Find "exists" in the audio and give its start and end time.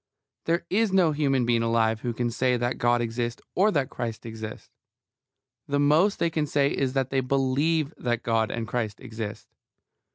3.01-3.39, 4.25-4.71